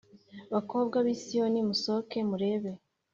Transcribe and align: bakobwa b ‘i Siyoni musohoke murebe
bakobwa 0.53 0.97
b 1.05 1.07
‘i 1.13 1.15
Siyoni 1.21 1.59
musohoke 1.67 2.17
murebe 2.29 2.71